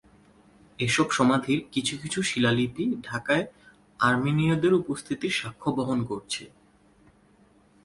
[0.79, 3.45] এসব সমাধির কিছু কিছু শিলালিপি ঢাকায়
[3.99, 6.43] আর্মেনীয়দের উপস্থিতির সাক্ষ্য বহন করছে।